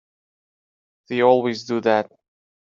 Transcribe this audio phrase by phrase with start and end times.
[1.09, 2.11] They always do that.